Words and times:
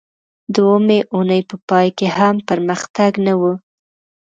د 0.53 0.55
اوومې 0.67 0.99
اونۍ 1.13 1.41
په 1.49 1.55
پای 1.69 1.87
کې 1.97 2.07
هم 2.17 2.35
پرمختګ 2.49 3.11
نه 3.25 3.33
و 3.39 3.41